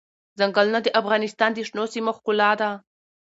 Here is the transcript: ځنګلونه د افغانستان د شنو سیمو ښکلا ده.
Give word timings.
ځنګلونه 0.39 0.79
د 0.83 0.87
افغانستان 1.01 1.49
د 1.53 1.59
شنو 1.67 1.83
سیمو 1.93 2.11
ښکلا 2.17 2.51
ده. 2.61 2.69